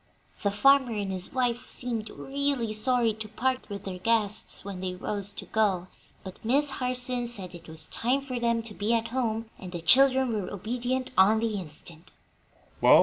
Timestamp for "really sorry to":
2.09-3.27